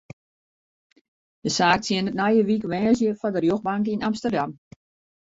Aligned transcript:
De 1.43 1.49
saak 1.57 1.79
tsjinnet 1.81 2.17
nije 2.19 2.43
wike 2.49 2.67
woansdei 2.71 3.17
foar 3.19 3.33
de 3.33 3.39
rjochtbank 3.41 3.85
yn 3.93 4.05
Amsterdam. 4.09 4.51